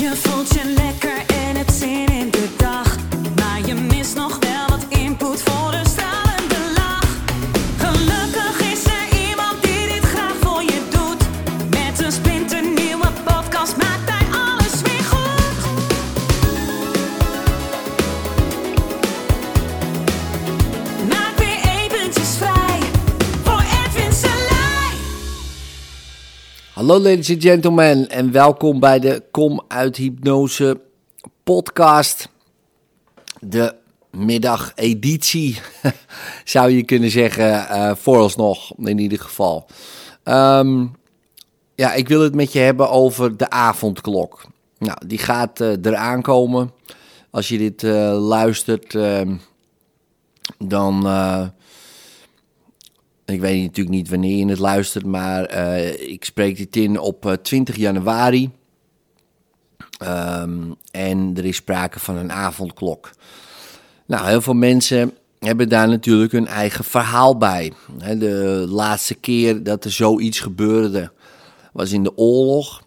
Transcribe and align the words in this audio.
Je 0.00 0.16
voelt 0.16 0.48
Hallo 26.80 26.98
ladies 27.00 27.30
and 27.30 27.42
gentlemen 27.42 28.08
en 28.08 28.32
welkom 28.32 28.80
bij 28.80 28.98
de 28.98 29.22
Kom 29.30 29.62
uit 29.68 29.96
Hypnose 29.96 30.80
podcast. 31.44 32.28
De 33.40 33.74
middageditie 34.10 35.60
zou 36.44 36.70
je 36.70 36.82
kunnen 36.82 37.10
zeggen, 37.10 37.68
eh, 37.68 37.94
vooralsnog 37.94 38.72
in 38.78 38.98
ieder 38.98 39.18
geval. 39.18 39.66
Ehm, 40.22 40.86
ja, 41.74 41.92
ik 41.92 42.08
wil 42.08 42.20
het 42.20 42.34
met 42.34 42.52
je 42.52 42.58
hebben 42.58 42.90
over 42.90 43.36
de 43.36 43.50
avondklok. 43.50 44.46
Nou, 44.78 44.98
die 45.06 45.18
gaat 45.18 45.60
eh, 45.60 45.72
eraan 45.82 46.22
komen. 46.22 46.72
Als 47.30 47.48
je 47.48 47.58
dit 47.58 47.82
eh, 47.82 48.28
luistert, 48.28 48.94
ehm, 48.94 49.36
dan... 50.58 51.06
eh, 53.30 53.36
ik 53.36 53.40
weet 53.40 53.62
natuurlijk 53.62 53.96
niet 53.96 54.08
wanneer 54.08 54.36
je 54.36 54.46
het 54.46 54.58
luistert, 54.58 55.04
maar 55.04 55.44
eh, 55.44 56.10
ik 56.10 56.24
spreek 56.24 56.56
dit 56.56 56.76
in 56.76 56.98
op 56.98 57.26
eh, 57.26 57.32
20 57.32 57.76
januari. 57.76 58.50
Ehm, 59.98 60.58
en 60.90 61.32
er 61.36 61.44
is 61.44 61.56
sprake 61.56 62.00
van 62.00 62.16
een 62.16 62.32
avondklok. 62.32 63.10
Nou, 64.06 64.26
heel 64.26 64.40
veel 64.40 64.54
mensen 64.54 65.12
hebben 65.38 65.68
daar 65.68 65.88
natuurlijk 65.88 66.32
hun 66.32 66.46
eigen 66.46 66.84
verhaal 66.84 67.36
bij. 67.36 67.72
De 67.96 68.66
laatste 68.68 69.14
keer 69.14 69.62
dat 69.62 69.84
er 69.84 69.92
zoiets 69.92 70.40
gebeurde 70.40 71.12
was 71.72 71.92
in 71.92 72.02
de 72.02 72.16
oorlog. 72.16 72.82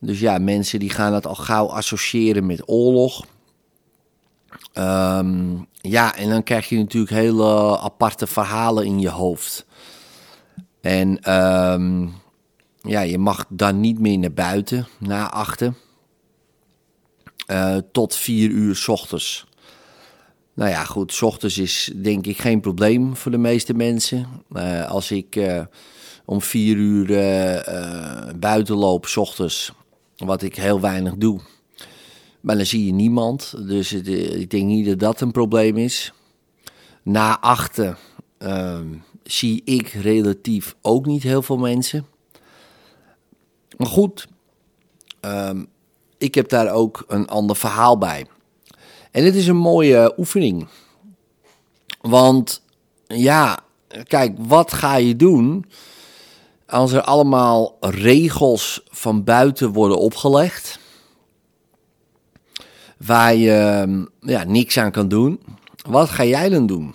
Dus 0.00 0.20
ja, 0.20 0.38
mensen 0.38 0.78
die 0.78 0.90
gaan 0.90 1.12
dat 1.12 1.26
al 1.26 1.34
gauw 1.34 1.66
associëren 1.66 2.46
met 2.46 2.68
oorlog. 2.68 3.24
Ehm, 4.74 5.56
ja, 5.80 6.16
en 6.16 6.28
dan 6.28 6.42
krijg 6.42 6.68
je 6.68 6.76
natuurlijk 6.76 7.12
hele 7.12 7.78
aparte 7.78 8.26
verhalen 8.26 8.84
in 8.84 9.00
je 9.00 9.08
hoofd. 9.10 9.66
En 10.80 11.20
ehm, 11.20 12.08
ja, 12.80 13.00
je 13.00 13.18
mag 13.18 13.44
dan 13.48 13.80
niet 13.80 13.98
meer 13.98 14.18
naar 14.18 14.32
buiten 14.32 14.86
na 14.98 15.30
achten. 15.30 15.76
eh, 17.46 17.76
tot 17.92 18.14
vier 18.16 18.50
uur 18.50 18.76
's 18.76 18.88
ochtends. 18.88 19.46
Nou 20.54 20.70
ja, 20.70 20.84
goed, 20.84 21.12
's 21.12 21.22
ochtends 21.22 21.58
is 21.58 21.92
denk 21.94 22.26
ik 22.26 22.38
geen 22.38 22.60
probleem 22.60 23.16
voor 23.16 23.30
de 23.30 23.38
meeste 23.38 23.74
mensen. 23.74 24.26
Eh, 24.52 24.88
als 24.90 25.10
ik 25.10 25.36
eh, 25.36 25.62
om 26.24 26.42
vier 26.42 26.76
uur 26.76 27.06
buiten 28.38 28.76
loop 28.76 29.06
's 29.06 29.16
ochtends, 29.16 29.72
wat 30.16 30.42
ik 30.42 30.56
heel 30.56 30.80
weinig 30.80 31.14
doe. 31.14 31.40
Maar 32.44 32.56
dan 32.56 32.66
zie 32.66 32.86
je 32.86 32.92
niemand, 32.92 33.54
dus 33.66 33.90
het, 33.90 34.06
eh, 34.06 34.40
ik 34.40 34.50
denk 34.50 34.64
niet 34.64 34.86
dat 34.86 34.98
dat 34.98 35.20
een 35.20 35.30
probleem 35.30 35.76
is. 35.76 36.12
Na 37.02 37.40
achten 37.40 37.96
ehm, 38.38 38.86
zie 39.22 39.62
ik 39.64 39.88
relatief 39.88 40.74
ook 40.82 41.06
niet 41.06 41.22
heel 41.22 41.42
veel 41.42 41.56
mensen. 41.56 42.06
Maar 43.76 43.86
goed, 43.86 44.28
ehm, 45.20 45.64
ik 46.18 46.34
heb 46.34 46.48
daar 46.48 46.72
ook 46.72 47.04
een 47.08 47.28
ander 47.28 47.56
verhaal 47.56 47.98
bij. 47.98 48.26
En 49.10 49.24
het 49.24 49.34
is 49.34 49.46
een 49.46 49.56
mooie 49.56 50.14
oefening. 50.16 50.68
Want 52.00 52.62
ja, 53.06 53.58
kijk, 54.06 54.36
wat 54.38 54.72
ga 54.72 54.96
je 54.96 55.16
doen 55.16 55.64
als 56.66 56.92
er 56.92 57.02
allemaal 57.02 57.76
regels 57.80 58.82
van 58.88 59.24
buiten 59.24 59.72
worden 59.72 59.98
opgelegd? 59.98 60.82
Waar 63.06 63.34
je 63.34 63.50
ehm, 63.50 64.04
ja, 64.20 64.44
niks 64.44 64.78
aan 64.78 64.90
kan 64.90 65.08
doen. 65.08 65.40
Wat 65.88 66.08
ga 66.08 66.24
jij 66.24 66.48
dan 66.48 66.66
doen? 66.66 66.94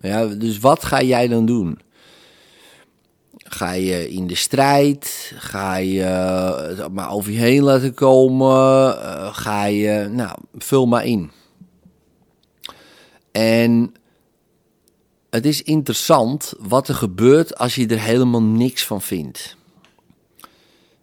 Ja, 0.00 0.26
dus 0.26 0.58
wat 0.58 0.84
ga 0.84 1.02
jij 1.02 1.28
dan 1.28 1.46
doen? 1.46 1.78
Ga 3.36 3.72
je 3.72 4.10
in 4.10 4.26
de 4.26 4.34
strijd? 4.34 5.32
Ga 5.36 5.76
je 5.76 6.02
eh, 6.02 6.78
het 6.78 6.92
maar 6.92 7.10
over 7.10 7.32
je 7.32 7.38
heen 7.38 7.62
laten 7.62 7.94
komen? 7.94 9.02
Eh, 9.02 9.34
ga 9.34 9.64
je, 9.64 10.08
nou, 10.10 10.38
vul 10.54 10.86
maar 10.86 11.04
in. 11.06 11.30
En 13.32 13.94
het 15.30 15.46
is 15.46 15.62
interessant 15.62 16.52
wat 16.58 16.88
er 16.88 16.94
gebeurt 16.94 17.58
als 17.58 17.74
je 17.74 17.86
er 17.86 18.00
helemaal 18.00 18.42
niks 18.42 18.86
van 18.86 19.02
vindt. 19.02 19.56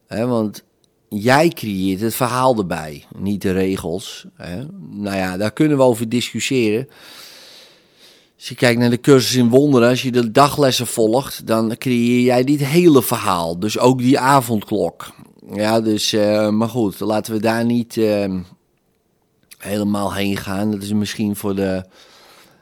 Hè, 0.08 0.28
want 0.28 0.64
jij 1.09 1.50
creëert 1.50 2.02
het 2.02 2.16
verhaal 2.16 2.58
erbij, 2.58 3.03
niet 3.18 3.42
de 3.42 3.52
regels. 3.52 4.25
Hè. 4.36 4.66
Nou 4.90 5.18
ja, 5.18 5.38
daar 5.38 5.52
kunnen 5.52 5.78
we 5.78 5.84
over 5.84 6.09
discussiëren. 6.09 6.88
Als 8.36 8.50
je 8.50 8.56
kijkt 8.56 8.80
naar 8.80 8.90
de 8.90 9.00
cursus 9.00 9.36
in 9.36 9.50
wonderen, 9.50 9.90
als 9.90 10.02
je 10.02 10.12
de 10.12 10.31
daglessen 10.31 10.88
volgt, 10.88 11.48
dan 11.48 11.78
creëer 11.78 12.22
jij 12.22 12.44
dit 12.44 12.66
hele 12.66 13.03
verhaal. 13.03 13.59
Dus 13.59 13.80
ook 13.80 14.00
die 14.00 14.19
avondklok. 14.19 15.14
Ja, 15.53 15.81
dus, 15.81 16.14
eh, 16.14 16.50
maar 16.50 16.69
goed, 16.69 17.00
laten 17.00 17.34
we 17.34 17.40
daar 17.40 17.66
niet 17.66 17.98
eh, 17.98 18.36
helemaal 19.58 20.14
heen 20.14 20.38
gaan. 20.38 20.72
Dat 20.72 20.81
is 20.81 20.94
misschien 20.94 21.36
voor 21.36 21.56
de 21.56 21.84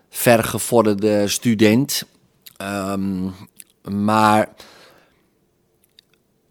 vergevorderde 0.10 1.28
student. 1.28 2.04
Ehm, 2.58 3.30
maar 3.90 4.50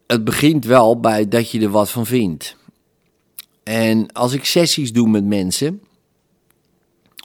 het 0.07 0.25
begint 0.25 0.65
wel 0.65 1.01
bij 1.01 1.29
dat 1.29 1.51
je 1.51 1.61
er 1.61 1.71
wat 1.71 1.91
van 1.91 2.07
vindt. 2.07 2.57
En 3.63 4.13
als 4.13 4.33
ik 4.33 4.45
sessies 4.45 4.93
doe 4.93 5.09
met 5.09 5.25
mensen. 5.25 5.81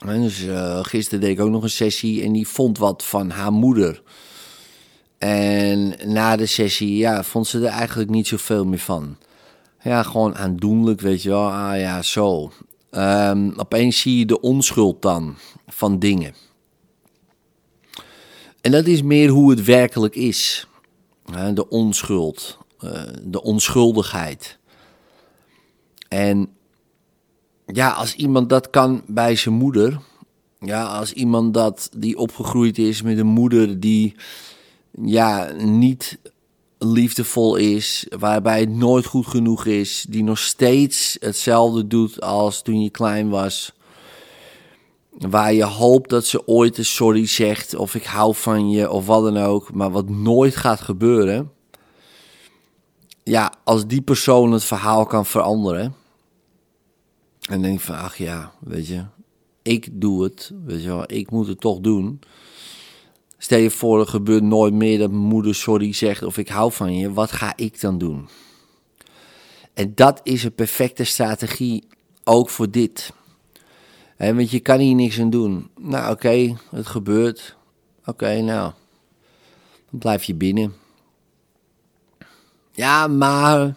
Dus 0.06 0.46
eh, 0.46 0.78
gisteren 0.82 1.20
deed 1.20 1.30
ik 1.30 1.40
ook 1.40 1.50
nog 1.50 1.62
een 1.62 1.70
sessie 1.70 2.22
en 2.22 2.32
die 2.32 2.48
vond 2.48 2.78
wat 2.78 3.04
van 3.04 3.30
haar 3.30 3.52
moeder. 3.52 4.02
En 5.18 5.94
na 6.04 6.36
de 6.36 6.46
sessie, 6.46 6.96
ja, 6.96 7.24
vond 7.24 7.46
ze 7.46 7.58
er 7.58 7.64
eigenlijk 7.64 8.10
niet 8.10 8.26
zoveel 8.26 8.64
meer 8.64 8.78
van. 8.78 9.16
Ja, 9.82 10.02
gewoon 10.02 10.36
aandoenlijk, 10.36 11.00
weet 11.00 11.22
je 11.22 11.28
wel. 11.28 11.50
Ah 11.50 11.78
ja, 11.78 12.02
zo. 12.02 12.52
Ehm, 12.90 13.50
opeens 13.56 14.00
zie 14.00 14.18
je 14.18 14.26
de 14.26 14.40
onschuld 14.40 15.02
dan 15.02 15.36
van 15.66 15.98
dingen. 15.98 16.34
En 18.60 18.70
dat 18.70 18.86
is 18.86 19.02
meer 19.02 19.28
hoe 19.28 19.50
het 19.50 19.64
werkelijk 19.64 20.14
is. 20.14 20.66
De 21.54 21.68
onschuld, 21.68 22.58
eh, 22.82 23.02
de 23.22 23.42
onschuldigheid. 23.42 24.58
En 26.08 26.48
ja, 27.66 27.90
als 27.90 28.14
iemand 28.14 28.48
dat 28.48 28.70
kan 28.70 29.02
bij 29.06 29.36
zijn 29.36 29.54
moeder. 29.54 30.00
Ja, 30.58 30.84
als 30.84 31.12
iemand 31.12 31.54
dat 31.54 31.88
die 31.96 32.18
opgegroeid 32.18 32.78
is 32.78 33.02
met 33.02 33.18
een 33.18 33.26
moeder 33.26 33.80
die 33.80 34.14
ja, 35.04 35.52
niet 35.52 36.18
liefdevol 36.78 37.56
is, 37.56 38.06
waarbij 38.18 38.60
het 38.60 38.70
nooit 38.70 39.06
goed 39.06 39.26
genoeg 39.26 39.66
is, 39.66 40.06
die 40.08 40.24
nog 40.24 40.38
steeds 40.38 41.16
hetzelfde 41.20 41.86
doet 41.86 42.20
als 42.20 42.62
toen 42.62 42.82
je 42.82 42.90
klein 42.90 43.28
was. 43.28 43.72
Waar 45.10 45.52
je 45.52 45.64
hoopt 45.64 46.10
dat 46.10 46.26
ze 46.26 46.46
ooit 46.46 46.78
een 46.78 46.84
sorry 46.84 47.26
zegt, 47.26 47.74
of 47.74 47.94
ik 47.94 48.04
hou 48.04 48.34
van 48.34 48.70
je, 48.70 48.90
of 48.90 49.06
wat 49.06 49.24
dan 49.24 49.36
ook, 49.36 49.72
maar 49.72 49.90
wat 49.90 50.08
nooit 50.08 50.56
gaat 50.56 50.80
gebeuren. 50.80 51.50
Ja, 53.22 53.52
als 53.64 53.86
die 53.86 54.02
persoon 54.02 54.52
het 54.52 54.64
verhaal 54.64 55.06
kan 55.06 55.26
veranderen. 55.26 55.94
En 57.48 57.62
denk 57.62 57.80
van, 57.80 57.96
ach 57.96 58.16
ja, 58.16 58.52
weet 58.60 58.86
je, 58.86 59.04
ik 59.62 59.88
doe 59.92 60.22
het, 60.22 60.52
weet 60.64 60.82
je 60.82 60.88
wel, 60.88 61.04
ik 61.06 61.30
moet 61.30 61.46
het 61.46 61.60
toch 61.60 61.80
doen. 61.80 62.20
Stel 63.38 63.58
je 63.58 63.70
voor, 63.70 64.00
er 64.00 64.06
gebeurt 64.06 64.42
nooit 64.42 64.74
meer 64.74 64.98
dat 64.98 65.10
mijn 65.10 65.22
moeder 65.22 65.54
sorry 65.54 65.92
zegt 65.92 66.22
of 66.22 66.38
ik 66.38 66.48
hou 66.48 66.72
van 66.72 66.96
je. 66.96 67.12
Wat 67.12 67.32
ga 67.32 67.52
ik 67.56 67.80
dan 67.80 67.98
doen? 67.98 68.28
En 69.74 69.92
dat 69.94 70.20
is 70.22 70.44
een 70.44 70.54
perfecte 70.54 71.04
strategie 71.04 71.84
ook 72.24 72.50
voor 72.50 72.70
dit. 72.70 73.12
Hè, 74.16 74.34
want 74.34 74.50
je 74.50 74.60
kan 74.60 74.78
hier 74.78 74.94
niks 74.94 75.20
aan 75.20 75.30
doen. 75.30 75.70
Nou, 75.80 76.12
oké, 76.12 76.56
het 76.70 76.86
gebeurt. 76.86 77.56
Oké, 78.04 78.40
nou, 78.40 78.72
dan 79.90 79.98
blijf 79.98 80.24
je 80.24 80.34
binnen. 80.34 80.74
Ja, 82.72 83.06
maar 83.06 83.74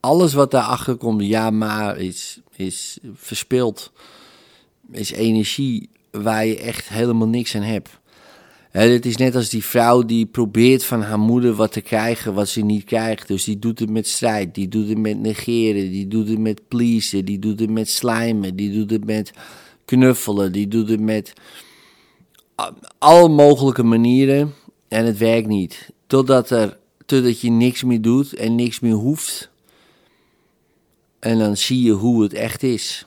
alles 0.00 0.32
wat 0.32 0.50
daarachter 0.50 0.96
komt, 0.96 1.24
ja, 1.24 1.50
maar 1.50 1.98
is, 1.98 2.40
is 2.56 2.98
verspild. 3.14 3.92
Is 4.90 5.12
energie 5.12 5.88
waar 6.10 6.46
je 6.46 6.58
echt 6.58 6.88
helemaal 6.88 7.28
niks 7.28 7.56
aan 7.56 7.62
hebt. 7.62 7.90
Het 8.70 9.06
is 9.06 9.16
net 9.16 9.36
als 9.36 9.48
die 9.48 9.64
vrouw 9.64 10.02
die 10.02 10.26
probeert 10.26 10.84
van 10.84 11.02
haar 11.02 11.18
moeder 11.18 11.54
wat 11.54 11.72
te 11.72 11.80
krijgen 11.80 12.34
wat 12.34 12.48
ze 12.48 12.60
niet 12.60 12.84
krijgt. 12.84 13.28
Dus 13.28 13.44
die 13.44 13.58
doet 13.58 13.78
het 13.78 13.90
met 13.90 14.08
strijd, 14.08 14.54
die 14.54 14.68
doet 14.68 14.88
het 14.88 14.98
met 14.98 15.18
negeren, 15.18 15.90
die 15.90 16.08
doet 16.08 16.28
het 16.28 16.38
met 16.38 16.68
pleasen, 16.68 17.24
die 17.24 17.38
doet 17.38 17.60
het 17.60 17.70
met 17.70 17.90
slijmen, 17.90 18.56
die 18.56 18.72
doet 18.72 18.90
het 18.90 19.04
met 19.04 19.32
knuffelen, 19.84 20.52
die 20.52 20.68
doet 20.68 20.88
het 20.88 21.00
met 21.00 21.32
alle 22.98 23.28
mogelijke 23.28 23.82
manieren. 23.82 24.54
En 24.88 25.06
het 25.06 25.18
werkt 25.18 25.48
niet. 25.48 25.90
Totdat, 26.06 26.50
er, 26.50 26.78
totdat 27.04 27.40
je 27.40 27.50
niks 27.50 27.82
meer 27.82 28.00
doet 28.00 28.34
en 28.34 28.54
niks 28.54 28.80
meer 28.80 28.94
hoeft. 28.94 29.50
En 31.18 31.38
dan 31.38 31.56
zie 31.56 31.82
je 31.82 31.92
hoe 31.92 32.22
het 32.22 32.32
echt 32.32 32.62
is. 32.62 33.06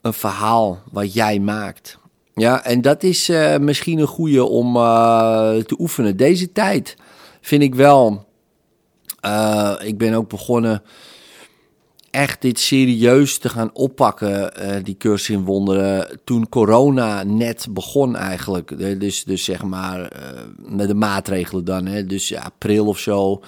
Een 0.00 0.12
verhaal 0.12 0.82
wat 0.92 1.12
jij 1.12 1.38
maakt. 1.38 1.98
Ja, 2.34 2.64
en 2.64 2.80
dat 2.80 3.02
is 3.02 3.28
uh, 3.28 3.56
misschien 3.56 3.98
een 3.98 4.06
goede 4.06 4.44
om 4.44 4.76
uh, 4.76 5.56
te 5.56 5.76
oefenen. 5.78 6.16
Deze 6.16 6.52
tijd 6.52 6.96
vind 7.40 7.62
ik 7.62 7.74
wel. 7.74 8.26
Uh, 9.26 9.74
ik 9.82 9.98
ben 9.98 10.14
ook 10.14 10.28
begonnen 10.28 10.82
echt 12.14 12.42
dit 12.42 12.58
serieus 12.58 13.38
te 13.38 13.48
gaan 13.48 13.70
oppakken, 13.72 14.52
die 14.84 14.96
cursus 14.96 15.36
in 15.36 15.44
wonderen, 15.44 16.20
toen 16.24 16.48
corona 16.48 17.22
net 17.22 17.66
begon 17.70 18.16
eigenlijk. 18.16 18.78
Dus, 19.00 19.24
dus 19.24 19.44
zeg 19.44 19.62
maar 19.62 20.12
met 20.56 20.88
de 20.88 20.94
maatregelen 20.94 21.64
dan, 21.64 21.86
hè? 21.86 22.06
dus 22.06 22.28
ja, 22.28 22.42
april 22.42 22.86
of 22.86 22.98
zo. 22.98 23.42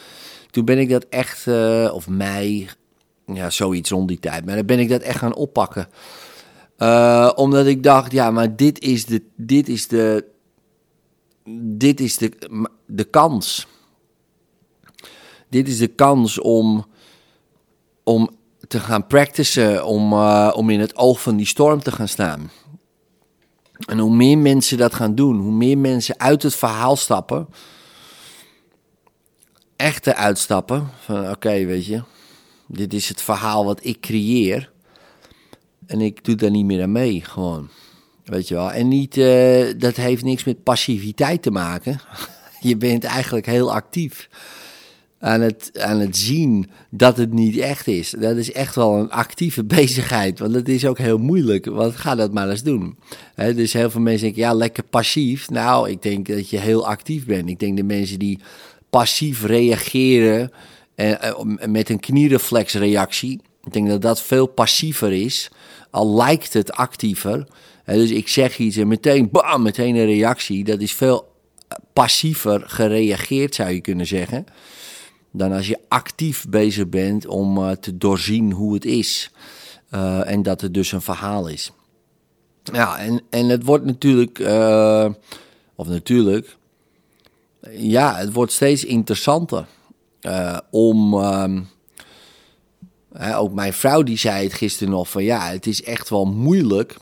Toen 0.51 0.65
ben 0.65 0.79
ik 0.79 0.89
dat 0.89 1.07
echt, 1.09 1.47
of 1.93 2.09
mei, 2.09 2.69
ja, 3.27 3.51
zoiets 3.51 3.91
rond 3.91 4.09
die 4.09 4.19
tijd. 4.19 4.45
Maar 4.45 4.57
dan 4.57 4.67
ben 4.67 4.79
ik 4.79 4.89
dat 4.89 5.03
echt 5.03 5.19
gaan 5.19 5.35
oppakken. 5.35 5.89
Omdat 7.35 7.67
ik 7.67 7.83
dacht, 7.83 8.13
ja, 8.13 8.31
maar 8.31 8.57
dit 8.57 8.81
is 8.81 9.05
de, 9.05 9.23
dit 9.37 9.69
is 9.69 9.89
de, 9.89 10.25
dit 11.61 12.01
is 12.01 12.17
de, 12.17 12.33
de 12.87 13.05
kans. 13.05 13.67
Dit 15.49 15.69
is 15.69 15.79
de 15.79 15.87
kans 15.87 16.41
om, 16.41 16.87
om 18.05 18.36
te 18.69 18.81
gaan 18.81 19.07
practicen, 19.07 19.85
om, 19.85 20.13
uh, 20.13 20.53
om 20.55 20.71
in 20.71 20.81
het 20.81 20.97
oog 20.97 21.23
van 21.23 21.37
die 21.37 21.47
storm 21.47 21.83
te 21.83 21.93
gaan 21.93 22.09
staan. 22.09 22.51
En 23.87 23.99
hoe 23.99 24.15
meer 24.15 24.39
mensen 24.39 24.79
dat 24.79 24.95
gaan 24.95 25.15
doen, 25.15 25.39
hoe 25.39 25.53
meer 25.53 25.79
mensen 25.79 26.19
uit 26.19 26.43
het 26.43 26.55
verhaal 26.55 26.97
stappen, 26.97 27.49
echte 29.77 30.15
uitstappen, 30.15 30.89
van 31.01 31.31
oké, 31.31 31.65
weet 31.65 31.87
je, 31.87 32.03
dit 32.67 32.95
is 32.95 33.09
het 33.09 33.23
verhaal 33.23 33.65
wat 33.65 33.85
ik 33.85 34.01
creëer 34.01 34.71
en 35.87 36.01
ik 36.01 36.25
doe 36.25 36.35
daar 36.35 36.51
niet 36.51 36.65
meer 36.65 36.83
aan 36.83 36.93
mee, 36.93 37.21
gewoon. 37.25 37.69
Weet 38.25 38.49
je 38.49 38.55
wel. 38.55 38.73
En 38.73 38.89
niet, 38.89 39.17
uh, 39.17 39.73
dat 39.77 39.97
heeft 39.97 40.23
niks 40.23 40.45
met 40.45 40.63
passiviteit 40.63 41.43
te 41.43 41.51
maken. 41.51 42.01
je 42.61 42.77
bent 42.77 43.05
eigenlijk 43.05 43.47
heel 43.47 43.73
actief 43.73 44.29
aan 45.27 45.41
het, 45.41 45.71
aan 45.81 46.01
het 46.01 46.17
zien 46.17 46.71
dat 46.91 47.17
het 47.17 47.33
niet 47.33 47.59
echt 47.59 47.87
is. 47.87 48.11
Dat 48.11 48.37
is 48.37 48.53
echt 48.53 48.75
wel 48.75 48.99
een 48.99 49.11
actieve 49.11 49.65
bezigheid. 49.79 50.39
Want 50.39 50.53
dat 50.53 50.69
is 50.69 50.87
ook 50.87 50.99
heel 50.99 51.19
moeilijk. 51.19 51.67
Want 51.67 51.97
ga 51.97 52.15
dat 52.15 52.33
maar 52.33 52.51
eens 52.51 52.63
doen. 52.63 52.99
Dus 53.35 53.73
heel 53.73 53.91
veel 53.91 54.01
mensen 54.01 54.25
denken, 54.25 54.43
ja, 54.43 54.53
lekker 54.55 54.83
passief. 54.83 55.51
Nou, 55.51 55.91
ik 55.91 56.03
denk 56.03 56.29
dat 56.29 56.51
je 56.51 56.59
heel 56.59 56.87
actief 56.87 57.25
bent. 57.25 57.49
Ik 57.49 57.59
denk 57.59 57.77
de 57.77 57.83
mensen 57.83 58.19
die 58.19 58.39
passief 58.91 59.45
reageren 59.45 60.51
eh, 60.95 61.41
met 61.67 61.89
een 61.89 62.01
kniereflexreactie. 62.01 63.41
Ik 63.65 63.73
denk 63.73 63.89
dat 63.89 64.03
dat 64.03 64.23
veel 64.23 64.47
passiever 64.47 65.13
is 65.13 65.51
al 65.91 66.15
lijkt 66.17 66.53
het 66.53 66.73
actiever. 66.73 67.47
dus 67.85 68.11
ik 68.11 68.29
zeg 68.29 68.59
iets 68.59 68.77
en 68.77 68.89
meteen, 68.89 69.31
bam, 69.31 69.63
meteen 69.63 69.97
een 69.97 70.07
reactie. 70.07 70.65
Dat 70.65 70.81
is 70.81 70.93
veel 70.93 71.29
passiever 71.93 72.63
gereageerd, 72.67 73.55
zou 73.55 73.71
je 73.71 73.81
kunnen 73.81 74.07
zeggen. 74.07 74.47
Dan 75.37 75.53
als 75.53 75.67
je 75.67 75.79
actief 75.89 76.49
bezig 76.49 76.89
bent 76.89 77.27
om 77.27 77.59
uh, 77.59 77.71
te 77.71 77.97
doorzien 77.97 78.53
hoe 78.53 78.75
het 78.75 78.85
is. 78.85 79.31
Uh, 79.91 80.31
en 80.31 80.43
dat 80.43 80.61
het 80.61 80.75
dus 80.75 80.93
een 80.93 81.01
verhaal 81.01 81.49
is. 81.49 81.73
Ja, 82.63 82.99
en, 82.99 83.23
en 83.31 83.49
het 83.49 83.65
wordt 83.65 83.85
natuurlijk, 83.85 84.39
uh, 84.39 85.09
of 85.75 85.87
natuurlijk, 85.87 86.57
ja, 87.71 88.17
het 88.17 88.33
wordt 88.33 88.53
steeds 88.53 88.85
interessanter 88.85 89.67
om 90.71 91.15
ook 93.35 93.53
mijn 93.53 93.73
vrouw 93.73 94.03
die 94.03 94.19
zei 94.19 94.45
het 94.45 94.55
gisteren 94.55 94.93
nog 94.93 95.11
van 95.11 95.25
ja, 95.25 95.49
het 95.49 95.67
is 95.67 95.83
echt 95.83 96.09
wel 96.09 96.25
moeilijk 96.25 96.97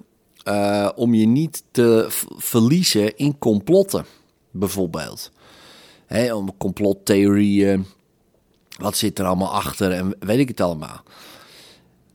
om 0.95 1.15
je 1.15 1.27
niet 1.27 1.63
te 1.71 2.07
verliezen 2.37 3.17
in 3.17 3.39
complotten, 3.39 4.05
bijvoorbeeld. 4.51 5.31
Hè, 6.07 6.35
om 6.35 6.57
complottheorieën, 6.57 7.87
wat 8.79 8.97
zit 8.97 9.19
er 9.19 9.25
allemaal 9.25 9.53
achter 9.53 9.93
en 9.93 10.17
weet 10.19 10.39
ik 10.39 10.49
het 10.49 10.61
allemaal. 10.61 11.03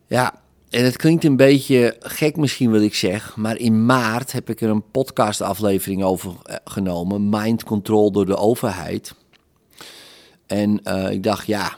Ja, 0.08 0.42
en 0.70 0.84
het 0.84 0.98
klinkt 0.98 1.24
een 1.24 1.36
beetje 1.36 1.96
gek 2.00 2.38
misschien 2.38 2.72
wat 2.72 2.82
ik 2.82 2.96
zeg, 2.96 3.36
maar 3.36 3.58
in 3.58 3.86
maart 3.86 4.32
heb 4.32 4.50
ik 4.50 4.62
er 4.62 4.70
een 4.70 4.92
podcastaflevering 4.92 6.04
over 6.04 6.36
eh, 6.44 6.56
genomen, 6.64 7.30
Mind 7.30 7.64
Control 7.64 8.12
door 8.12 8.26
de 8.26 8.38
overheid. 8.38 9.16
En 10.46 10.82
uh, 10.84 11.12
ik 11.12 11.24
dacht, 11.24 11.48
ja, 11.48 11.78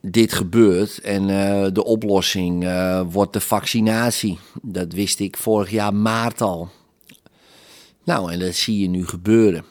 dit 0.00 0.32
gebeurt 0.32 1.00
en 1.00 1.28
uh, 1.28 1.66
de 1.72 1.84
oplossing 1.84 2.64
wordt 3.10 3.32
de 3.32 3.40
vaccinatie. 3.40 4.38
Dat 4.62 4.92
wist 4.92 5.20
ik 5.20 5.36
vorig 5.36 5.70
jaar 5.70 5.94
maart 5.94 6.40
al. 6.40 6.68
Nou, 8.04 8.32
en 8.32 8.38
dat 8.38 8.54
zie 8.54 8.80
je 8.80 8.88
nu 8.88 9.06
gebeuren. 9.06 9.64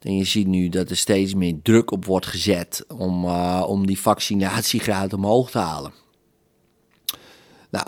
En 0.00 0.16
je 0.16 0.24
ziet 0.24 0.46
nu 0.46 0.68
dat 0.68 0.90
er 0.90 0.96
steeds 0.96 1.34
meer 1.34 1.54
druk 1.62 1.90
op 1.90 2.04
wordt 2.04 2.26
gezet 2.26 2.84
om, 2.96 3.24
uh, 3.24 3.64
om 3.66 3.86
die 3.86 4.00
vaccinatiegraad 4.00 5.12
omhoog 5.12 5.50
te 5.50 5.58
halen. 5.58 5.92
Nou, 7.70 7.86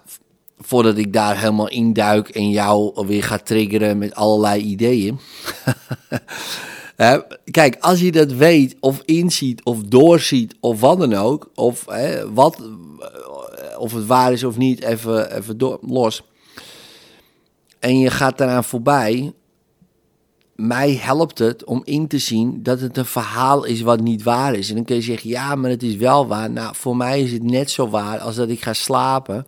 voordat 0.58 0.96
ik 0.96 1.12
daar 1.12 1.38
helemaal 1.38 1.68
induik 1.68 2.28
en 2.28 2.50
jou 2.50 3.06
weer 3.06 3.22
ga 3.22 3.38
triggeren 3.38 3.98
met 3.98 4.14
allerlei 4.14 4.62
ideeën. 4.62 5.18
kijk, 7.50 7.76
als 7.80 8.00
je 8.00 8.12
dat 8.12 8.32
weet 8.32 8.76
of 8.80 9.02
inziet 9.04 9.64
of 9.64 9.82
doorziet 9.82 10.56
of 10.60 10.80
wat 10.80 10.98
dan 10.98 11.14
ook, 11.14 11.50
of 11.54 11.84
wat, 12.32 12.60
eh, 12.60 13.80
of 13.80 13.92
het 13.92 14.06
waar 14.06 14.32
is 14.32 14.44
of 14.44 14.56
niet, 14.56 14.82
even, 14.82 15.36
even 15.36 15.78
los. 15.80 16.22
En 17.78 17.98
je 17.98 18.10
gaat 18.10 18.38
daaraan 18.38 18.64
voorbij, 18.64 19.32
mij 20.60 20.94
helpt 20.94 21.38
het 21.38 21.64
om 21.64 21.82
in 21.84 22.06
te 22.06 22.18
zien 22.18 22.62
dat 22.62 22.80
het 22.80 22.96
een 22.96 23.06
verhaal 23.06 23.64
is 23.64 23.80
wat 23.80 24.00
niet 24.00 24.22
waar 24.22 24.54
is. 24.54 24.68
En 24.68 24.74
dan 24.74 24.84
kun 24.84 24.96
je 24.96 25.02
zeggen, 25.02 25.30
ja, 25.30 25.54
maar 25.54 25.70
het 25.70 25.82
is 25.82 25.96
wel 25.96 26.26
waar. 26.26 26.50
Nou, 26.50 26.74
voor 26.76 26.96
mij 26.96 27.22
is 27.22 27.32
het 27.32 27.42
net 27.42 27.70
zo 27.70 27.88
waar 27.88 28.18
als 28.18 28.36
dat 28.36 28.48
ik 28.48 28.62
ga 28.62 28.72
slapen. 28.72 29.46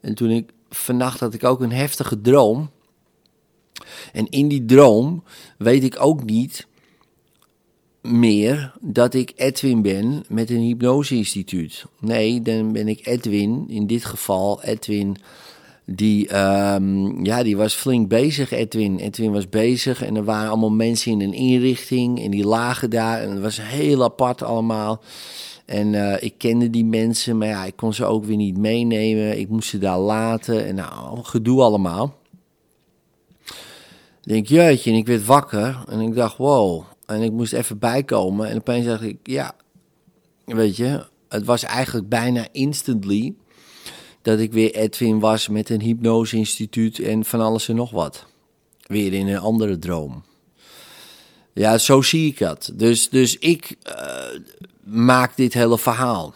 En 0.00 0.14
toen 0.14 0.30
ik 0.30 0.50
vannacht 0.70 1.20
had 1.20 1.34
ik 1.34 1.44
ook 1.44 1.60
een 1.60 1.72
heftige 1.72 2.20
droom. 2.20 2.70
En 4.12 4.28
in 4.28 4.48
die 4.48 4.64
droom 4.64 5.22
weet 5.58 5.84
ik 5.84 5.96
ook 5.98 6.24
niet 6.24 6.66
meer 8.02 8.72
dat 8.80 9.14
ik 9.14 9.32
Edwin 9.36 9.82
ben 9.82 10.24
met 10.28 10.50
een 10.50 10.60
hypnoseinstituut. 10.60 11.84
Nee, 11.98 12.42
dan 12.42 12.72
ben 12.72 12.88
ik 12.88 13.06
Edwin, 13.06 13.64
in 13.68 13.86
dit 13.86 14.04
geval 14.04 14.62
Edwin, 14.62 15.16
die, 15.92 16.36
um, 16.36 17.24
ja, 17.24 17.42
die 17.42 17.56
was 17.56 17.74
flink 17.74 18.08
bezig, 18.08 18.50
Edwin. 18.50 18.98
Edwin 18.98 19.32
was 19.32 19.48
bezig 19.48 20.02
en 20.02 20.16
er 20.16 20.24
waren 20.24 20.48
allemaal 20.48 20.70
mensen 20.70 21.12
in 21.12 21.20
een 21.20 21.32
inrichting 21.32 22.22
en 22.22 22.30
die 22.30 22.46
lagen 22.46 22.90
daar 22.90 23.22
en 23.22 23.30
het 23.30 23.40
was 23.40 23.60
heel 23.62 24.02
apart 24.02 24.42
allemaal. 24.42 25.02
En 25.64 25.92
uh, 25.92 26.22
ik 26.22 26.34
kende 26.36 26.70
die 26.70 26.84
mensen, 26.84 27.38
maar 27.38 27.48
ja, 27.48 27.64
ik 27.64 27.76
kon 27.76 27.94
ze 27.94 28.04
ook 28.04 28.24
weer 28.24 28.36
niet 28.36 28.56
meenemen. 28.56 29.38
Ik 29.38 29.48
moest 29.48 29.68
ze 29.68 29.78
daar 29.78 29.98
laten 29.98 30.66
en 30.66 30.74
nou, 30.74 31.24
gedoe 31.24 31.62
allemaal. 31.62 32.18
Ik 34.22 34.28
denk, 34.32 34.46
jeetje, 34.46 34.90
en 34.90 34.96
ik 34.96 35.06
werd 35.06 35.24
wakker 35.24 35.84
en 35.88 36.00
ik 36.00 36.14
dacht, 36.14 36.36
wow, 36.36 36.82
en 37.06 37.22
ik 37.22 37.32
moest 37.32 37.52
even 37.52 37.78
bijkomen. 37.78 38.48
En 38.48 38.56
opeens 38.56 38.86
dacht 38.86 39.02
ik, 39.02 39.18
ja, 39.22 39.54
weet 40.44 40.76
je, 40.76 41.04
het 41.28 41.44
was 41.44 41.62
eigenlijk 41.62 42.08
bijna 42.08 42.46
instantly 42.52 43.34
dat 44.22 44.38
ik 44.38 44.52
weer 44.52 44.74
Edwin 44.74 45.18
was 45.18 45.48
met 45.48 45.70
een 45.70 45.80
hypnoseinstituut 45.80 46.98
en 46.98 47.24
van 47.24 47.40
alles 47.40 47.68
en 47.68 47.76
nog 47.76 47.90
wat. 47.90 48.26
Weer 48.86 49.12
in 49.12 49.28
een 49.28 49.38
andere 49.38 49.78
droom. 49.78 50.22
Ja, 51.52 51.78
zo 51.78 52.02
zie 52.02 52.26
ik 52.26 52.38
dat. 52.38 52.70
Dus, 52.74 53.08
dus 53.08 53.38
ik 53.38 53.76
uh, 53.88 53.94
maak 54.84 55.36
dit 55.36 55.54
hele 55.54 55.78
verhaal. 55.78 56.34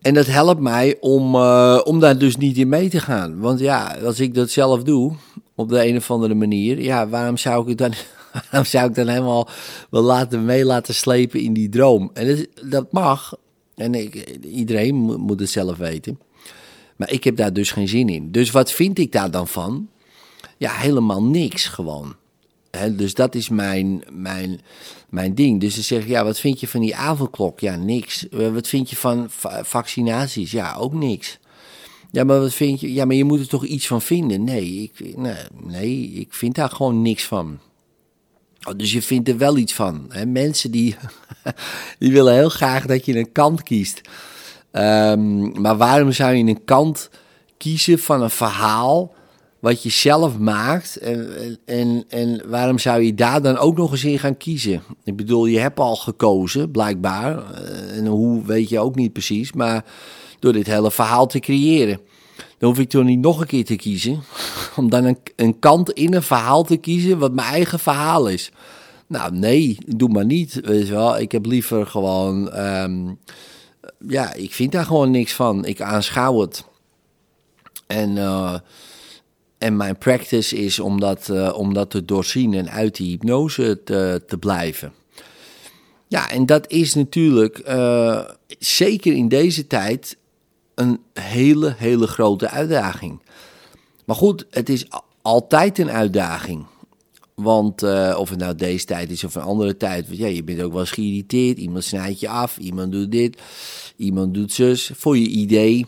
En 0.00 0.14
dat 0.14 0.26
helpt 0.26 0.60
mij 0.60 0.96
om, 1.00 1.34
uh, 1.34 1.80
om 1.84 2.00
daar 2.00 2.18
dus 2.18 2.36
niet 2.36 2.56
in 2.56 2.68
mee 2.68 2.88
te 2.88 3.00
gaan. 3.00 3.38
Want 3.38 3.60
ja, 3.60 3.96
als 4.04 4.20
ik 4.20 4.34
dat 4.34 4.50
zelf 4.50 4.82
doe, 4.82 5.14
op 5.54 5.68
de 5.68 5.86
een 5.86 5.96
of 5.96 6.10
andere 6.10 6.34
manier, 6.34 6.80
ja, 6.80 7.08
waarom 7.08 7.36
zou 7.36 7.70
ik 7.70 7.78
dan 7.78 7.92
Waarom 8.50 8.64
zou 8.64 8.88
ik 8.88 8.94
dan 8.94 9.08
helemaal 9.08 9.48
wel 9.90 10.02
laten 10.02 10.44
mee 10.44 10.64
laten 10.64 10.94
slepen 10.94 11.40
in 11.40 11.52
die 11.52 11.68
droom? 11.68 12.10
En 12.14 12.46
dat 12.64 12.92
mag. 12.92 13.34
En 13.78 13.94
iedereen 14.44 14.94
moet 14.96 15.40
het 15.40 15.50
zelf 15.50 15.76
weten. 15.76 16.18
Maar 16.96 17.10
ik 17.12 17.24
heb 17.24 17.36
daar 17.36 17.52
dus 17.52 17.70
geen 17.72 17.88
zin 17.88 18.08
in. 18.08 18.30
Dus 18.32 18.50
wat 18.50 18.72
vind 18.72 18.98
ik 18.98 19.12
daar 19.12 19.30
dan 19.30 19.48
van? 19.48 19.88
ja, 20.56 20.72
helemaal 20.72 21.22
niks 21.24 21.66
gewoon. 21.66 22.14
Dus 22.96 23.14
dat 23.14 23.34
is 23.34 23.48
mijn, 23.48 24.02
mijn, 24.12 24.60
mijn 25.08 25.34
ding. 25.34 25.60
Dus 25.60 25.74
ze 25.74 25.82
zeggen, 25.82 26.10
ja, 26.10 26.24
wat 26.24 26.40
vind 26.40 26.60
je 26.60 26.68
van 26.68 26.80
die 26.80 26.96
avondklok? 26.96 27.60
Ja, 27.60 27.76
niks. 27.76 28.28
Eh, 28.28 28.52
Wat 28.52 28.68
vind 28.68 28.90
je 28.90 28.96
van 28.96 29.26
va- 29.30 29.64
vaccinaties? 29.64 30.50
Ja, 30.50 30.74
ook 30.74 30.92
niks. 30.92 31.38
Ja, 32.10 32.24
maar 32.24 32.40
wat 32.40 32.54
vind 32.54 32.80
je? 32.80 32.92
Ja, 32.92 33.04
maar 33.04 33.16
je 33.16 33.24
moet 33.24 33.40
er 33.40 33.48
toch 33.48 33.64
iets 33.64 33.86
van 33.86 34.02
vinden? 34.02 34.44
Nee, 34.44 34.82
ik, 34.82 35.16
nee, 35.16 35.34
nee, 35.64 36.10
ik 36.10 36.34
vind 36.34 36.54
daar 36.54 36.70
gewoon 36.70 37.02
niks 37.02 37.24
van. 37.24 37.58
Oh, 38.62 38.74
dus 38.76 38.92
je 38.92 39.02
vindt 39.02 39.28
er 39.28 39.38
wel 39.38 39.56
iets 39.56 39.74
van. 39.74 40.04
Hè? 40.08 40.26
Mensen 40.26 40.70
die, 40.70 40.96
die 41.98 42.12
willen 42.12 42.34
heel 42.34 42.48
graag 42.48 42.86
dat 42.86 43.04
je 43.04 43.16
een 43.18 43.32
kant 43.32 43.62
kiest. 43.62 44.00
Ehm, 44.70 45.60
maar 45.60 45.76
waarom 45.76 46.12
zou 46.12 46.34
je 46.34 46.44
een 46.44 46.64
kant 46.64 47.10
kiezen 47.56 47.98
van 47.98 48.22
een 48.22 48.30
verhaal 48.30 49.14
wat 49.60 49.82
je 49.82 49.88
zelf 49.90 50.38
maakt? 50.38 50.96
En, 50.96 51.28
en- 51.66 52.04
en, 52.08 52.42
waarom 52.48 52.78
zou 52.78 53.02
je 53.02 53.14
daar 53.14 53.42
dan 53.42 53.56
ook 53.58 53.76
nog 53.76 53.92
eens 53.92 54.04
in 54.04 54.18
gaan 54.18 54.36
kiezen? 54.36 54.82
Ik 55.04 55.16
bedoel, 55.16 55.46
je 55.46 55.58
hebt 55.58 55.78
al 55.78 55.96
gekozen, 55.96 56.70
blijkbaar. 56.70 57.52
Eh, 57.54 57.96
En 57.96 58.06
hoe 58.06 58.44
weet 58.44 58.68
je 58.68 58.78
ook 58.80 58.94
niet 58.94 59.12
precies. 59.12 59.52
Maar 59.52 59.84
door 60.38 60.52
dit 60.52 60.66
hele 60.66 60.90
verhaal 60.90 61.26
te 61.26 61.38
creëren. 61.38 62.00
Dan 62.58 62.68
hoef 62.68 62.78
ik 62.78 62.88
toch 62.88 63.04
niet 63.04 63.18
nog 63.18 63.40
een 63.40 63.46
keer 63.46 63.64
te 63.64 63.76
kiezen. 63.76 64.22
Om 64.76 64.90
dan 64.90 65.04
een, 65.04 65.18
een 65.36 65.58
kant 65.58 65.90
in 65.90 66.14
een 66.14 66.22
verhaal 66.22 66.64
te 66.64 66.76
kiezen 66.76 67.18
wat 67.18 67.32
mijn 67.32 67.52
eigen 67.52 67.78
verhaal 67.78 68.28
is. 68.28 68.50
Nou, 69.06 69.32
nee, 69.32 69.78
doe 69.86 70.08
maar 70.08 70.24
niet. 70.24 70.60
Weet 70.64 70.86
je 70.86 70.92
wel. 70.92 71.18
Ik 71.18 71.32
heb 71.32 71.46
liever 71.46 71.86
gewoon. 71.86 72.50
ehm, 72.52 73.06
ja, 74.08 74.34
ik 74.34 74.52
vind 74.52 74.72
daar 74.72 74.84
gewoon 74.84 75.10
niks 75.10 75.32
van. 75.32 75.64
Ik 75.64 75.80
aanschouw 75.80 76.40
het. 76.40 76.64
En, 77.86 78.18
eh, 78.18 78.54
en 79.58 79.76
mijn 79.76 79.98
practice 79.98 80.56
is 80.56 80.78
om 80.78 81.00
dat, 81.00 81.28
eh, 81.28 81.52
om 81.56 81.74
dat 81.74 81.90
te 81.90 82.04
doorzien 82.04 82.54
en 82.54 82.70
uit 82.70 82.96
die 82.96 83.10
hypnose 83.10 83.80
te, 83.84 84.22
te 84.26 84.38
blijven. 84.38 84.92
Ja, 86.08 86.30
en 86.30 86.46
dat 86.46 86.70
is 86.70 86.94
natuurlijk 86.94 87.58
eh, 87.58 88.24
zeker 88.58 89.12
in 89.12 89.28
deze 89.28 89.66
tijd 89.66 90.17
een 90.78 91.00
hele, 91.12 91.74
hele 91.76 92.06
grote 92.06 92.50
uitdaging. 92.50 93.20
Maar 94.04 94.16
goed, 94.16 94.46
het 94.50 94.68
is 94.68 94.86
altijd 95.22 95.78
een 95.78 95.90
uitdaging. 95.90 96.66
Want 97.34 97.82
eh, 97.82 98.16
of 98.18 98.30
het 98.30 98.38
nou 98.38 98.54
deze 98.54 98.84
tijd 98.84 99.10
is 99.10 99.24
of 99.24 99.34
een 99.34 99.42
andere 99.42 99.76
tijd, 99.76 100.06
ja, 100.10 100.26
je 100.26 100.44
bent 100.44 100.62
ook 100.62 100.72
wel 100.72 100.80
eens 100.80 100.90
geïrriteerd. 100.90 101.58
Iemand 101.58 101.84
snijdt 101.84 102.20
je 102.20 102.28
af, 102.28 102.58
iemand 102.58 102.92
doet 102.92 103.12
dit, 103.12 103.40
iemand 103.96 104.34
doet 104.34 104.52
zus, 104.52 104.90
voor 104.94 105.18
je 105.18 105.28
idee. 105.28 105.86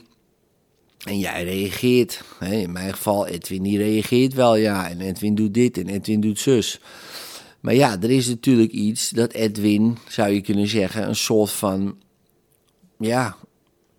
En 1.05 1.19
jij 1.19 1.45
reageert. 1.45 2.23
In 2.41 2.73
mijn 2.73 2.93
geval, 2.93 3.27
Edwin 3.27 3.63
die 3.63 3.79
reageert 3.79 4.35
wel, 4.35 4.57
ja. 4.57 4.89
En 4.89 5.01
Edwin 5.01 5.35
doet 5.35 5.55
dit 5.55 5.79
en 5.79 5.89
Edwin 5.89 6.21
doet 6.21 6.39
zus. 6.39 6.81
Maar 7.61 7.75
ja, 7.75 8.01
er 8.01 8.11
is 8.11 8.27
natuurlijk 8.27 8.73
iets 8.73 9.11
dat 9.11 9.33
Edwin, 9.33 9.99
zou 10.09 10.31
je 10.31 10.41
kunnen 10.41 10.67
zeggen, 10.67 11.09
een 11.09 11.17
soort 11.17 11.51
van, 11.51 11.97
ja, 12.99 13.37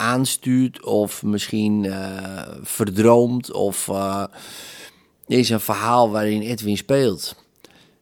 aanstuurt 0.01 0.84
of 0.84 1.24
misschien 1.24 1.86
eh, 1.86 2.48
verdroomt 2.62 3.51
of 3.51 3.88
eh, 3.88 4.24
is 5.27 5.50
een 5.50 5.60
verhaal 5.60 6.12
waarin 6.12 6.41
Edwin 6.41 6.77
speelt. 6.77 7.36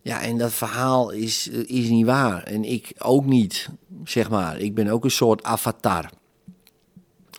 Ja, 0.02 0.22
en 0.22 0.38
dat 0.38 0.54
verhaal 0.54 1.10
is, 1.10 1.48
is 1.48 1.90
niet 1.90 2.06
waar. 2.06 2.44
En 2.44 2.64
ik 2.64 2.92
ook 2.98 3.26
niet, 3.26 3.70
zeg 4.04 4.30
maar. 4.30 4.60
Ik 4.60 4.76
ben 4.76 4.88
ook 4.88 5.04
een 5.04 5.12
soort 5.12 5.44
avatar. 5.44 6.10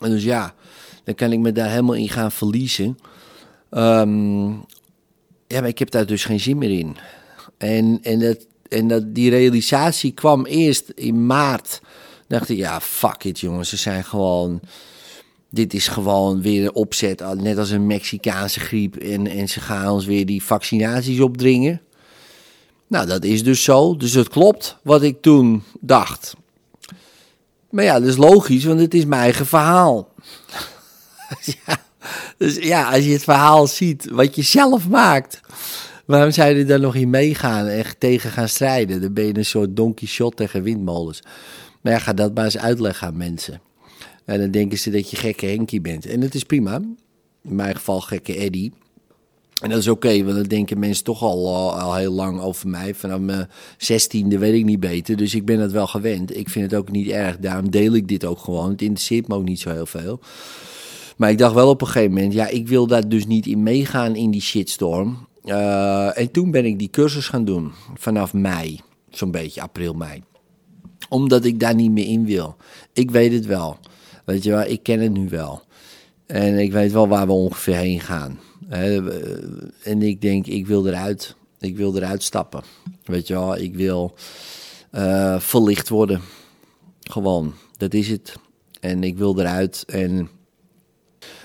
En 0.00 0.10
dus 0.10 0.24
ja, 0.24 0.54
dan 1.04 1.14
kan 1.14 1.32
ik 1.32 1.38
me 1.38 1.52
daar 1.52 1.70
helemaal 1.70 1.94
in 1.94 2.08
gaan 2.08 2.32
verliezen. 2.32 2.98
Ehm, 3.70 4.50
ja, 5.46 5.60
maar 5.60 5.68
ik 5.68 5.78
heb 5.78 5.90
daar 5.90 6.06
dus 6.06 6.24
geen 6.24 6.40
zin 6.40 6.58
meer 6.58 6.78
in. 6.78 6.96
En, 7.58 7.98
en, 8.02 8.18
dat, 8.18 8.46
en 8.68 8.88
dat, 8.88 9.14
die 9.14 9.30
realisatie 9.30 10.12
kwam 10.12 10.46
eerst 10.46 10.88
in 10.88 11.26
maart. 11.26 11.80
Dacht 12.38 12.48
ik, 12.48 12.56
ja, 12.56 12.80
fuck 12.80 13.24
it 13.24 13.40
jongens, 13.40 13.68
ze 13.68 13.76
zijn 13.76 14.04
gewoon... 14.04 14.60
Dit 15.52 15.74
is 15.74 15.88
gewoon 15.88 16.42
weer 16.42 16.64
een 16.64 16.74
opzet, 16.74 17.22
net 17.34 17.58
als 17.58 17.70
een 17.70 17.86
Mexicaanse 17.86 18.60
griep. 18.60 18.96
En, 18.96 19.26
en 19.26 19.48
ze 19.48 19.60
gaan 19.60 19.92
ons 19.92 20.04
weer 20.04 20.26
die 20.26 20.42
vaccinaties 20.42 21.20
opdringen. 21.20 21.80
Nou, 22.86 23.06
dat 23.06 23.24
is 23.24 23.42
dus 23.42 23.62
zo. 23.62 23.96
Dus 23.96 24.12
het 24.12 24.28
klopt 24.28 24.76
wat 24.82 25.02
ik 25.02 25.22
toen 25.22 25.62
dacht. 25.80 26.34
Maar 27.70 27.84
ja, 27.84 28.00
dat 28.00 28.08
is 28.08 28.16
logisch, 28.16 28.64
want 28.64 28.80
het 28.80 28.94
is 28.94 29.04
mijn 29.04 29.22
eigen 29.22 29.46
verhaal. 29.46 30.08
dus 32.38 32.56
ja, 32.56 32.90
als 32.90 33.04
je 33.04 33.12
het 33.12 33.22
verhaal 33.22 33.66
ziet 33.66 34.08
wat 34.10 34.34
je 34.34 34.42
zelf 34.42 34.88
maakt, 34.88 35.40
waarom 36.04 36.30
zou 36.30 36.54
je 36.54 36.64
dan 36.64 36.80
nog 36.80 36.94
in 36.94 37.10
meegaan 37.10 37.66
en 37.66 37.84
tegen 37.98 38.30
gaan 38.30 38.48
strijden? 38.48 39.00
Dan 39.00 39.12
ben 39.12 39.26
je 39.26 39.36
een 39.36 39.44
soort 39.44 39.76
Don 39.76 39.94
Quixote 39.94 40.36
tegen 40.36 40.62
windmolens. 40.62 41.22
Maar 41.80 41.92
ja, 41.92 41.98
ga 41.98 42.12
dat 42.12 42.34
maar 42.34 42.44
eens 42.44 42.58
uitleggen 42.58 43.06
aan 43.06 43.16
mensen. 43.16 43.60
En 44.24 44.40
dan 44.40 44.50
denken 44.50 44.78
ze 44.78 44.90
dat 44.90 45.10
je 45.10 45.16
gekke 45.16 45.46
Henkie 45.46 45.80
bent. 45.80 46.06
En 46.06 46.20
dat 46.20 46.34
is 46.34 46.44
prima. 46.44 46.74
In 47.42 47.54
mijn 47.54 47.76
geval 47.76 48.00
gekke 48.00 48.36
Eddie. 48.36 48.72
En 49.60 49.70
dat 49.70 49.78
is 49.78 49.88
oké, 49.88 50.24
want 50.24 50.36
dan 50.36 50.44
denken 50.44 50.78
mensen 50.78 51.04
toch 51.04 51.22
al, 51.22 51.54
al, 51.54 51.72
al 51.78 51.94
heel 51.94 52.12
lang 52.12 52.40
over 52.40 52.68
mij. 52.68 52.94
Vanaf 52.94 53.18
mijn 53.18 53.48
zestiende 53.76 54.38
weet 54.38 54.54
ik 54.54 54.64
niet 54.64 54.80
beter, 54.80 55.16
dus 55.16 55.34
ik 55.34 55.44
ben 55.44 55.60
het 55.60 55.72
wel 55.72 55.86
gewend. 55.86 56.36
Ik 56.36 56.48
vind 56.48 56.70
het 56.70 56.80
ook 56.80 56.90
niet 56.90 57.08
erg, 57.08 57.38
daarom 57.38 57.70
deel 57.70 57.94
ik 57.94 58.08
dit 58.08 58.24
ook 58.24 58.38
gewoon. 58.38 58.70
Het 58.70 58.82
interesseert 58.82 59.28
me 59.28 59.34
ook 59.34 59.44
niet 59.44 59.60
zo 59.60 59.70
heel 59.70 59.86
veel. 59.86 60.20
Maar 61.16 61.30
ik 61.30 61.38
dacht 61.38 61.54
wel 61.54 61.68
op 61.68 61.80
een 61.80 61.86
gegeven 61.86 62.12
moment, 62.12 62.32
ja, 62.32 62.48
ik 62.48 62.68
wil 62.68 62.86
daar 62.86 63.08
dus 63.08 63.26
niet 63.26 63.46
in 63.46 63.62
meegaan 63.62 64.16
in 64.16 64.30
die 64.30 64.40
shitstorm. 64.40 65.28
Uh, 65.44 66.18
en 66.18 66.30
toen 66.30 66.50
ben 66.50 66.64
ik 66.64 66.78
die 66.78 66.90
cursus 66.90 67.28
gaan 67.28 67.44
doen, 67.44 67.72
vanaf 67.94 68.32
mei, 68.32 68.80
zo'n 69.10 69.30
beetje 69.30 69.60
april, 69.60 69.94
mei. 69.94 70.22
Omdat 71.10 71.44
ik 71.44 71.60
daar 71.60 71.74
niet 71.74 71.90
meer 71.90 72.06
in 72.06 72.24
wil. 72.24 72.56
Ik 72.92 73.10
weet 73.10 73.32
het 73.32 73.46
wel, 73.46 73.78
weet 74.24 74.44
je 74.44 74.50
wel, 74.50 74.64
ik 74.64 74.82
ken 74.82 75.00
het 75.00 75.12
nu 75.12 75.28
wel. 75.28 75.62
En 76.26 76.58
ik 76.58 76.72
weet 76.72 76.92
wel 76.92 77.08
waar 77.08 77.26
we 77.26 77.32
ongeveer 77.32 77.76
heen 77.76 78.00
gaan. 78.00 78.38
En 79.82 80.02
ik 80.02 80.20
denk, 80.20 80.46
ik 80.46 80.66
wil 80.66 80.86
eruit. 80.86 81.34
Ik 81.58 81.76
wil 81.76 81.96
eruit 81.96 82.22
stappen. 82.22 82.62
Weet 83.04 83.26
je 83.26 83.34
wel, 83.34 83.56
ik 83.56 83.74
wil 83.74 84.14
uh, 84.92 85.40
verlicht 85.40 85.88
worden. 85.88 86.20
Gewoon, 87.00 87.54
dat 87.76 87.94
is 87.94 88.08
het. 88.08 88.34
En 88.80 89.04
ik 89.04 89.16
wil 89.18 89.40
eruit. 89.40 89.84
En 89.86 90.28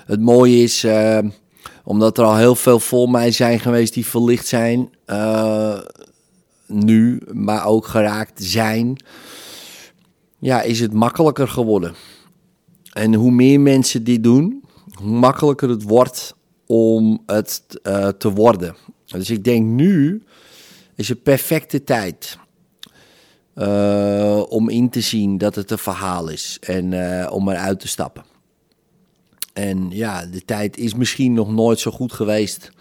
het 0.05 0.21
mooie 0.21 0.63
is, 0.63 0.83
uh, 0.83 1.19
omdat 1.83 2.17
er 2.17 2.23
al 2.23 2.37
heel 2.37 2.55
veel 2.55 2.79
voor 2.79 3.09
mij 3.09 3.31
zijn 3.31 3.59
geweest 3.59 3.93
die 3.93 4.05
verlicht 4.05 4.47
zijn. 4.47 4.89
Nu, 6.67 7.21
maar 7.33 7.65
ook 7.65 7.85
geraakt 7.85 8.43
zijn. 8.43 9.03
Ja, 10.45 10.61
is 10.61 10.79
het 10.79 10.93
makkelijker 10.93 11.47
geworden. 11.47 11.95
En 12.93 13.13
hoe 13.13 13.31
meer 13.31 13.59
mensen 13.59 14.03
dit 14.03 14.23
doen, 14.23 14.63
hoe 14.93 15.07
makkelijker 15.07 15.69
het 15.69 15.83
wordt 15.83 16.35
om 16.65 17.23
het 17.25 17.63
uh, 17.83 18.07
te 18.07 18.31
worden. 18.31 18.75
Dus 19.05 19.29
ik 19.29 19.43
denk 19.43 19.65
nu 19.65 20.23
is 20.95 21.09
het 21.09 21.23
perfecte 21.23 21.83
tijd 21.83 22.37
uh, 23.55 24.43
om 24.49 24.69
in 24.69 24.89
te 24.89 25.01
zien 25.01 25.37
dat 25.37 25.55
het 25.55 25.71
een 25.71 25.77
verhaal 25.77 26.29
is 26.29 26.57
en 26.61 26.91
uh, 26.91 27.27
om 27.31 27.49
eruit 27.49 27.79
te 27.79 27.87
stappen. 27.87 28.25
En 29.53 29.87
ja, 29.89 30.25
de 30.25 30.45
tijd 30.45 30.77
is 30.77 30.93
misschien 30.93 31.33
nog 31.33 31.51
nooit 31.51 31.79
zo 31.79 31.91
goed 31.91 32.13
geweest 32.13 32.71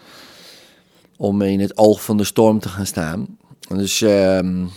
om 1.17 1.41
in 1.41 1.59
het 1.59 1.77
oog 1.77 2.03
van 2.03 2.17
de 2.17 2.23
storm 2.23 2.59
te 2.59 2.69
gaan 2.69 2.85
staan. 2.85 3.37
Dus, 3.67 3.99
nou 3.99 4.69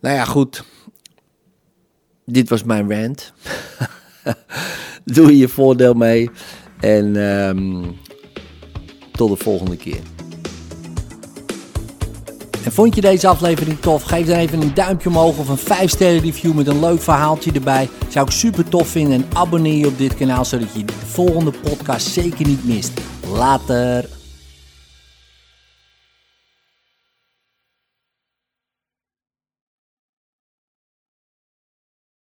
ja, 0.00 0.24
goed. 0.24 0.64
Dit 2.26 2.48
was 2.48 2.64
mijn 2.64 2.90
rant. 2.90 3.32
Doe 5.04 5.36
je 5.36 5.48
voordeel 5.48 5.94
mee. 5.94 6.30
En 6.80 7.16
um, 7.16 7.96
tot 9.12 9.30
de 9.30 9.44
volgende 9.44 9.76
keer. 9.76 10.00
En 12.64 12.72
vond 12.72 12.94
je 12.94 13.00
deze 13.00 13.28
aflevering 13.28 13.80
tof? 13.80 14.02
Geef 14.02 14.26
dan 14.26 14.38
even 14.38 14.62
een 14.62 14.74
duimpje 14.74 15.08
omhoog 15.08 15.38
of 15.38 15.48
een 15.48 15.56
5 15.56 15.90
sterren 15.90 16.20
review 16.20 16.54
met 16.54 16.66
een 16.66 16.80
leuk 16.80 17.00
verhaaltje 17.00 17.52
erbij. 17.52 17.88
Zou 18.08 18.26
ik 18.26 18.32
super 18.32 18.68
tof 18.68 18.88
vinden. 18.88 19.14
En 19.14 19.26
abonneer 19.32 19.76
je 19.76 19.86
op 19.86 19.98
dit 19.98 20.14
kanaal 20.14 20.44
zodat 20.44 20.72
je 20.72 20.84
de 20.84 20.92
volgende 20.92 21.50
podcast 21.62 22.06
zeker 22.06 22.46
niet 22.46 22.64
mist. 22.64 22.92
Later. 23.32 24.23